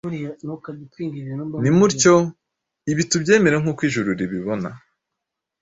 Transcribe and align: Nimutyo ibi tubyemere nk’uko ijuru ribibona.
Nimutyo 1.61 2.15
ibi 2.91 3.03
tubyemere 3.11 3.55
nk’uko 3.61 3.81
ijuru 3.89 4.09
ribibona. 4.19 4.69